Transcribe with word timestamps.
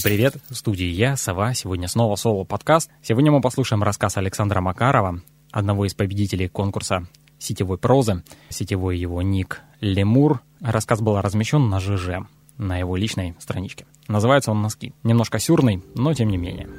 Всем 0.00 0.12
привет! 0.12 0.36
В 0.48 0.54
студии 0.54 0.86
я, 0.86 1.14
Сова. 1.14 1.52
Сегодня 1.52 1.86
снова 1.86 2.16
соло-подкаст. 2.16 2.90
Сегодня 3.02 3.30
мы 3.30 3.42
послушаем 3.42 3.82
рассказ 3.82 4.16
Александра 4.16 4.62
Макарова, 4.62 5.20
одного 5.52 5.84
из 5.84 5.92
победителей 5.92 6.48
конкурса 6.48 7.06
сетевой 7.38 7.76
прозы. 7.76 8.22
Сетевой 8.48 8.96
его 8.96 9.20
ник 9.20 9.60
Лемур. 9.82 10.40
Рассказ 10.62 11.02
был 11.02 11.20
размещен 11.20 11.68
на 11.68 11.80
ЖЖ, 11.80 12.26
на 12.56 12.78
его 12.78 12.96
личной 12.96 13.36
страничке. 13.40 13.84
Называется 14.08 14.52
он 14.52 14.62
«Носки». 14.62 14.94
Немножко 15.02 15.38
сюрный, 15.38 15.84
но 15.94 16.14
тем 16.14 16.30
не 16.30 16.38
менее. 16.38 16.70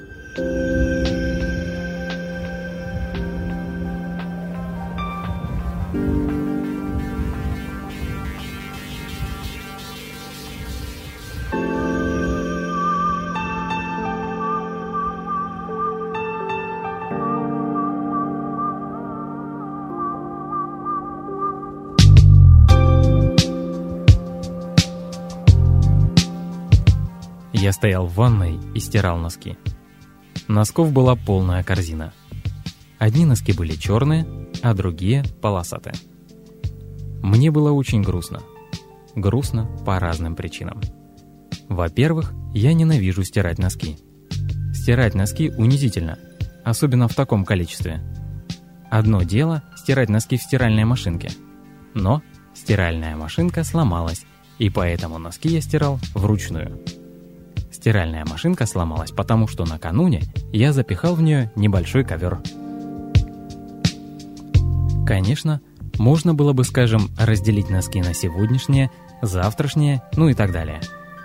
Я 27.61 27.73
стоял 27.73 28.07
в 28.07 28.15
ванной 28.15 28.59
и 28.73 28.79
стирал 28.79 29.19
носки. 29.19 29.55
Носков 30.47 30.91
была 30.91 31.15
полная 31.15 31.63
корзина. 31.63 32.11
Одни 32.97 33.23
носки 33.23 33.53
были 33.53 33.73
черные, 33.73 34.25
а 34.63 34.73
другие— 34.73 35.23
полосатые. 35.43 35.93
Мне 37.21 37.51
было 37.51 37.71
очень 37.71 38.01
грустно. 38.01 38.41
Грустно 39.13 39.69
по 39.85 39.99
разным 39.99 40.35
причинам. 40.35 40.81
Во-первых, 41.69 42.33
я 42.55 42.73
ненавижу 42.73 43.23
стирать 43.23 43.59
носки. 43.59 43.99
Стирать 44.73 45.13
носки 45.13 45.51
унизительно, 45.51 46.17
особенно 46.65 47.07
в 47.07 47.13
таком 47.13 47.45
количестве. 47.45 48.01
Одно 48.89 49.21
дело— 49.21 49.61
стирать 49.77 50.09
носки 50.09 50.37
в 50.37 50.41
стиральной 50.41 50.85
машинке. 50.85 51.29
Но 51.93 52.23
стиральная 52.55 53.15
машинка 53.15 53.63
сломалась, 53.63 54.25
и 54.57 54.71
поэтому 54.71 55.19
носки 55.19 55.49
я 55.49 55.61
стирал 55.61 55.99
вручную. 56.15 56.83
Стиральная 57.81 58.23
машинка 58.29 58.67
сломалась, 58.67 59.09
потому 59.09 59.47
что 59.47 59.65
накануне 59.65 60.21
я 60.53 60.71
запихал 60.71 61.15
в 61.15 61.23
нее 61.23 61.51
небольшой 61.55 62.03
ковер. 62.03 62.39
Конечно, 65.03 65.61
можно 65.97 66.35
было 66.35 66.53
бы, 66.53 66.63
скажем, 66.63 67.09
разделить 67.17 67.71
носки 67.71 67.99
на 67.99 68.13
сегодняшние, 68.13 68.91
завтрашние, 69.23 70.03
ну 70.15 70.29
и 70.29 70.35
так 70.35 70.51
далее. 70.51 70.79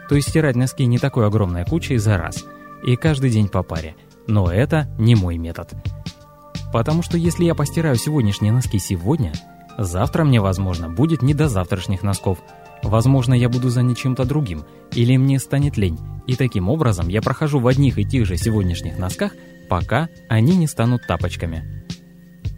То 0.09 0.15
есть 0.15 0.31
стирать 0.31 0.57
носки 0.57 0.87
не 0.87 0.99
такой 0.99 1.27
огромной 1.27 1.67
кучей 1.67 1.99
за 1.99 2.17
раз, 2.17 2.43
и 2.83 2.97
каждый 2.97 3.29
день 3.29 3.49
по 3.49 3.63
паре. 3.63 3.95
Но 4.27 4.51
это 4.51 4.89
не 4.97 5.15
мой 5.15 5.37
метод. 5.37 5.75
Потому 6.73 7.03
что 7.03 7.19
если 7.19 7.45
я 7.45 7.55
постираю 7.55 7.97
сегодняшние 7.97 8.55
носки 8.55 8.79
сегодня, 8.79 9.35
завтра 9.77 10.25
мне, 10.25 10.41
возможно, 10.41 10.89
будет 10.89 11.21
не 11.21 11.35
до 11.35 11.51
завтрашних 11.51 12.03
носков. 12.03 12.39
Возможно, 12.87 13.35
я 13.35 13.49
буду 13.49 13.69
занят 13.69 13.99
чем-то 13.99 14.25
другим, 14.25 14.65
или 14.93 15.17
мне 15.17 15.41
станет 15.41 15.77
лень, 15.77 15.99
и 16.29 16.37
таким 16.37 16.69
образом 16.69 17.09
я 17.09 17.21
прохожу 17.21 17.59
в 17.59 17.67
одних 17.67 17.99
и 17.99 18.05
тех 18.05 18.27
же 18.27 18.37
сегодняшних 18.37 18.97
носках, 18.97 19.33
пока 19.69 20.09
они 20.29 20.57
не 20.57 20.69
станут 20.69 21.05
тапочками. 21.05 21.85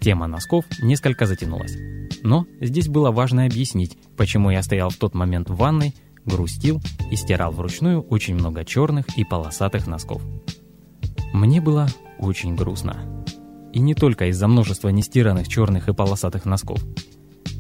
Тема 0.03 0.27
носков 0.27 0.67
несколько 0.83 1.25
затянулась. 1.25 1.75
Но 2.23 2.47
здесь 2.61 2.89
было 2.89 3.11
важно 3.11 3.47
объяснить, 3.47 3.97
почему 4.19 4.51
я 4.51 4.63
стоял 4.63 4.91
в 4.91 4.97
тот 4.97 5.15
момент 5.15 5.49
в 5.49 5.57
ванной, 5.57 5.95
грустил 6.27 6.83
и 7.11 7.17
стирал 7.17 7.53
вручную 7.53 8.03
очень 8.03 8.35
много 8.35 8.67
черных 8.67 9.07
и 9.17 9.25
полосатых 9.25 9.87
носков. 9.87 10.23
Мне 11.33 11.63
было 11.63 11.89
очень 12.19 12.55
грустно. 12.55 13.25
И 13.73 13.79
не 13.79 13.95
только 13.95 14.27
из-за 14.27 14.47
множества 14.47 14.91
нестиранных 14.91 15.49
черных 15.49 15.89
и 15.89 15.95
полосатых 15.95 16.45
носков. 16.45 16.85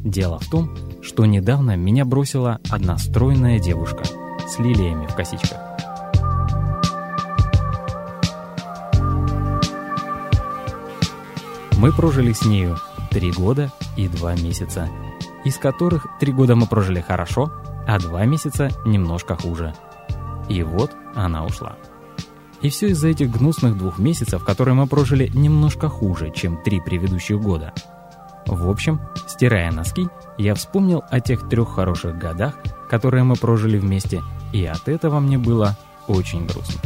Дело 0.05 0.39
в 0.39 0.49
том, 0.49 0.71
что 1.03 1.27
недавно 1.27 1.77
меня 1.77 2.05
бросила 2.05 2.61
одна 2.71 2.99
стройная 2.99 3.59
девушка 3.59 4.05
с 4.49 4.59
лилиями 4.59 5.07
в 5.07 5.15
косичках. 5.15 5.59
Мы 11.79 11.93
прожили 11.93 12.33
с 12.33 12.45
нею 12.45 12.77
три 13.11 13.33
года 13.33 13.73
и 13.97 14.09
два 14.09 14.35
месяца, 14.35 14.89
из 15.45 15.57
которых 15.59 16.07
три 16.19 16.33
года 16.33 16.57
мы 16.57 16.67
прожили 16.67 17.01
хорошо, 17.01 17.53
а 17.87 17.99
два 17.99 18.25
месяца 18.25 18.71
немножко 18.85 19.37
хуже. 19.37 19.75
И 20.49 20.63
вот 20.63 20.93
она 21.15 21.45
ушла. 21.45 21.77
И 22.63 22.71
все 22.71 22.89
из-за 22.89 23.09
этих 23.09 23.31
гнусных 23.31 23.79
двух 23.79 23.99
месяцев, 23.99 24.45
которые 24.45 24.75
мы 24.75 24.87
прожили 24.87 25.31
немножко 25.33 25.89
хуже, 25.89 26.33
чем 26.35 26.61
три 26.63 26.81
предыдущих 26.81 27.41
года. 27.41 27.73
В 28.49 28.71
общем, 28.71 28.99
стирая 29.27 29.71
носки, 29.71 30.09
я 30.39 30.55
вспомнил 30.55 31.05
о 31.11 31.21
тех 31.21 31.49
трех 31.51 31.75
хороших 31.75 32.17
годах, 32.19 32.55
которые 32.89 33.23
мы 33.23 33.37
прожили 33.37 33.79
вместе, 33.79 34.23
и 34.55 34.65
от 34.65 34.89
этого 34.89 35.21
мне 35.21 35.37
было 35.37 35.77
очень 36.07 36.47
грустно. 36.47 36.81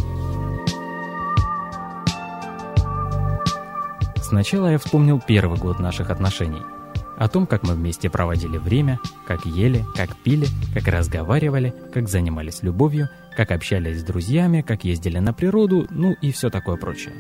Сначала 4.21 4.73
я 4.73 4.79
вспомнил 4.79 5.21
первый 5.21 5.59
год 5.59 5.79
наших 5.79 6.11
отношений. 6.11 6.63
О 7.17 7.29
том, 7.29 7.47
как 7.47 7.63
мы 7.63 7.75
вместе 7.75 8.11
проводили 8.11 8.59
время, 8.59 8.99
как 9.27 9.47
ели, 9.47 9.85
как 9.95 10.17
пили, 10.17 10.47
как 10.75 10.89
разговаривали, 10.89 11.73
как 11.93 12.09
занимались 12.09 12.63
любовью, 12.63 13.09
как 13.37 13.53
общались 13.53 14.01
с 14.01 14.05
друзьями, 14.05 14.63
как 14.63 14.85
ездили 14.85 15.19
на 15.19 15.33
природу, 15.33 15.87
ну 15.91 16.17
и 16.21 16.33
все 16.33 16.51
такое 16.51 16.77
прочее. 16.77 17.15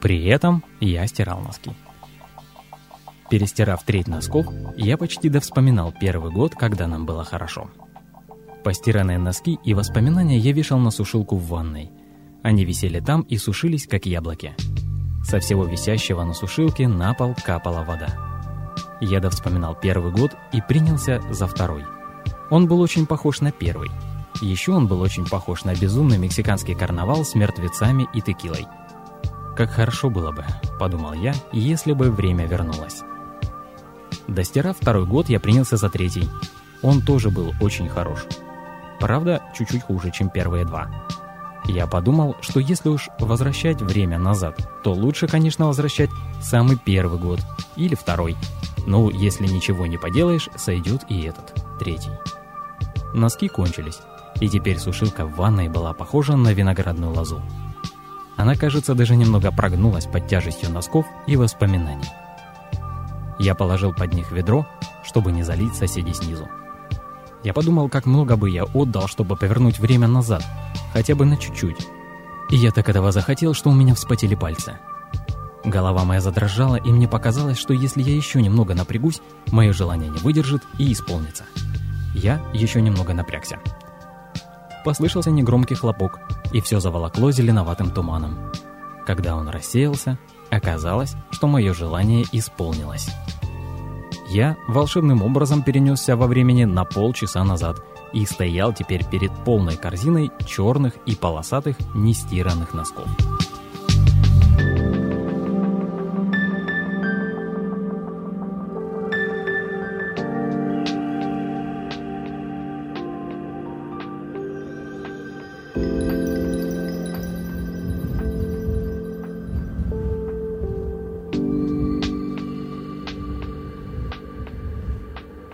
При 0.00 0.24
этом 0.24 0.64
я 0.80 1.06
стирал 1.06 1.40
носки. 1.40 1.72
Перестирав 3.30 3.82
треть 3.84 4.06
носков, 4.06 4.46
я 4.76 4.96
почти 4.98 5.28
довспоминал 5.28 5.92
первый 5.98 6.30
год, 6.30 6.54
когда 6.54 6.86
нам 6.86 7.06
было 7.06 7.24
хорошо. 7.24 7.70
Постиранные 8.62 9.18
носки 9.18 9.58
и 9.64 9.74
воспоминания 9.74 10.38
я 10.38 10.52
вешал 10.52 10.78
на 10.78 10.90
сушилку 10.90 11.36
в 11.36 11.48
ванной. 11.48 11.90
Они 12.42 12.64
висели 12.64 13.00
там 13.00 13.22
и 13.22 13.38
сушились, 13.38 13.86
как 13.86 14.06
яблоки. 14.06 14.54
Со 15.24 15.40
всего 15.40 15.64
висящего 15.64 16.22
на 16.22 16.34
сушилке 16.34 16.86
на 16.86 17.14
пол 17.14 17.34
капала 17.42 17.82
вода. 17.82 18.08
Я 19.00 19.20
вспоминал 19.30 19.74
первый 19.74 20.12
год 20.12 20.32
и 20.52 20.60
принялся 20.60 21.22
за 21.30 21.46
второй. 21.46 21.84
Он 22.50 22.66
был 22.66 22.80
очень 22.80 23.06
похож 23.06 23.40
на 23.40 23.52
первый. 23.52 23.90
Еще 24.40 24.72
он 24.72 24.86
был 24.86 25.00
очень 25.00 25.26
похож 25.26 25.64
на 25.64 25.74
безумный 25.74 26.18
мексиканский 26.18 26.74
карнавал 26.74 27.24
с 27.24 27.34
мертвецами 27.34 28.06
и 28.12 28.20
текилой. 28.20 28.66
«Как 29.56 29.70
хорошо 29.70 30.10
было 30.10 30.32
бы»,— 30.32 30.44
подумал 30.80 31.14
я,— 31.14 31.34
«если 31.52 31.92
бы 31.92 32.10
время 32.10 32.46
вернулось». 32.46 33.02
Достирав 34.28 34.76
второй 34.80 35.06
год, 35.06 35.28
я 35.28 35.40
принялся 35.40 35.76
за 35.76 35.88
третий. 35.90 36.28
Он 36.82 37.02
тоже 37.02 37.30
был 37.30 37.54
очень 37.60 37.88
хорош. 37.88 38.20
Правда, 39.00 39.42
чуть-чуть 39.56 39.82
хуже, 39.82 40.10
чем 40.10 40.30
первые 40.30 40.64
два. 40.64 40.88
Я 41.66 41.86
подумал, 41.86 42.36
что 42.40 42.60
если 42.60 42.90
уж 42.90 43.08
возвращать 43.18 43.80
время 43.80 44.18
назад, 44.18 44.58
то 44.82 44.92
лучше, 44.92 45.26
конечно, 45.26 45.66
возвращать 45.66 46.10
самый 46.40 46.78
первый 46.78 47.18
год 47.18 47.40
или 47.76 47.94
второй. 47.94 48.36
Ну, 48.86 49.10
если 49.10 49.46
ничего 49.46 49.86
не 49.86 49.96
поделаешь, 49.96 50.48
сойдет 50.56 51.04
и 51.08 51.22
этот, 51.22 51.54
третий. 51.78 52.12
Носки 53.14 53.48
кончились, 53.48 54.00
и 54.40 54.48
теперь 54.48 54.78
сушилка 54.78 55.24
в 55.24 55.36
ванной 55.36 55.68
была 55.68 55.94
похожа 55.94 56.36
на 56.36 56.52
виноградную 56.52 57.12
лозу. 57.12 57.40
Она, 58.36 58.56
кажется, 58.56 58.94
даже 58.94 59.16
немного 59.16 59.50
прогнулась 59.52 60.06
под 60.06 60.26
тяжестью 60.28 60.70
носков 60.70 61.06
и 61.26 61.36
воспоминаний. 61.36 62.08
Я 63.38 63.54
положил 63.54 63.92
под 63.92 64.14
них 64.14 64.30
ведро, 64.30 64.66
чтобы 65.04 65.32
не 65.32 65.42
залить 65.42 65.74
соседей 65.74 66.14
снизу. 66.14 66.48
Я 67.42 67.52
подумал, 67.52 67.88
как 67.88 68.06
много 68.06 68.36
бы 68.36 68.48
я 68.48 68.64
отдал, 68.64 69.06
чтобы 69.06 69.36
повернуть 69.36 69.78
время 69.78 70.08
назад, 70.08 70.42
хотя 70.92 71.14
бы 71.14 71.24
на 71.24 71.36
чуть-чуть. 71.36 71.86
И 72.50 72.56
я 72.56 72.70
так 72.70 72.88
этого 72.88 73.12
захотел, 73.12 73.52
что 73.54 73.70
у 73.70 73.74
меня 73.74 73.94
вспотели 73.94 74.34
пальцы. 74.34 74.78
Голова 75.64 76.04
моя 76.04 76.20
задрожала, 76.20 76.76
и 76.76 76.90
мне 76.90 77.08
показалось, 77.08 77.58
что 77.58 77.72
если 77.72 78.02
я 78.02 78.14
еще 78.14 78.40
немного 78.42 78.74
напрягусь, 78.74 79.20
мое 79.50 79.72
желание 79.72 80.10
не 80.10 80.18
выдержит 80.18 80.62
и 80.78 80.92
исполнится. 80.92 81.44
Я 82.14 82.40
еще 82.52 82.80
немного 82.80 83.14
напрягся. 83.14 83.58
Послышался 84.84 85.30
негромкий 85.30 85.74
хлопок, 85.74 86.20
и 86.52 86.60
все 86.60 86.80
заволокло 86.80 87.32
зеленоватым 87.32 87.90
туманом. 87.90 88.52
Когда 89.06 89.36
он 89.36 89.48
рассеялся, 89.48 90.18
оказалось, 90.50 91.14
что 91.30 91.46
мое 91.46 91.74
желание 91.74 92.24
исполнилось. 92.32 93.08
Я 94.28 94.56
волшебным 94.66 95.22
образом 95.22 95.62
перенесся 95.62 96.16
во 96.16 96.26
времени 96.26 96.64
на 96.64 96.84
полчаса 96.84 97.44
назад 97.44 97.82
и 98.12 98.24
стоял 98.26 98.72
теперь 98.72 99.04
перед 99.04 99.32
полной 99.44 99.76
корзиной 99.76 100.30
черных 100.46 100.94
и 101.06 101.14
полосатых 101.14 101.76
нестиранных 101.94 102.74
носков. 102.74 103.06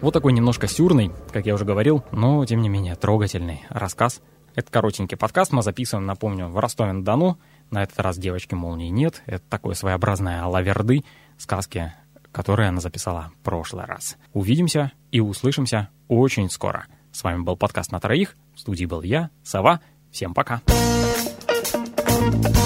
Вот 0.01 0.15
такой 0.15 0.33
немножко 0.33 0.67
сюрный, 0.67 1.13
как 1.31 1.47
я 1.47 1.55
уже 1.55 1.65
говорил, 1.65 2.03
но 2.11 2.45
тем 2.47 2.63
не 2.63 2.69
менее 2.69 2.95
трогательный 2.95 3.65
рассказ. 3.69 4.23
Это 4.55 4.71
коротенький 4.71 5.17
подкаст, 5.17 5.53
мы 5.53 5.63
записываем, 5.63 6.07
напомню, 6.07 6.49
в 6.49 6.59
Ростове-на-Дону. 6.59 7.39
На 7.71 7.83
этот 7.83 8.01
раз 8.01 8.19
девочки 8.19 8.55
молнии 8.55 8.89
нет. 8.89 9.23
Это 9.27 9.45
такое 9.49 9.75
своеобразное 9.75 10.45
лаверды 10.45 11.05
сказки, 11.39 11.93
которые 12.33 12.71
она 12.71 12.81
записала 12.81 13.31
в 13.41 13.45
прошлый 13.45 13.85
раз. 13.85 14.17
Увидимся 14.33 14.93
и 15.13 15.21
услышимся 15.21 15.91
очень 16.09 16.51
скоро. 16.51 16.87
С 17.13 17.23
вами 17.23 17.43
был 17.43 17.57
подкаст 17.57 17.93
на 17.93 18.01
троих. 18.01 18.37
В 18.55 18.61
студии 18.61 18.87
был 18.87 19.03
я, 19.03 19.31
Сова. 19.45 19.81
Всем 20.11 20.35
пока. 20.35 20.63
Пока. 20.67 22.60